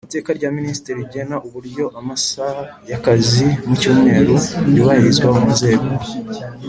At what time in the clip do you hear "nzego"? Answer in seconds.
5.53-5.85